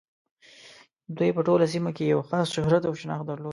[1.17, 3.49] دوی په ټوله سیمه کې یې خاص شهرت او شناخت درلود.